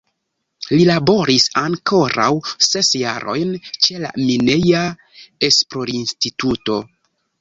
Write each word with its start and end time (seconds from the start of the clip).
Li 0.69 0.85
laboris 0.89 1.43
ankoraŭ 1.63 2.29
ses 2.67 2.89
jarojn 3.01 3.53
ĉe 3.67 4.01
la 4.07 4.15
Mineja 4.25 4.83
Esplorinstituto. 5.51 6.81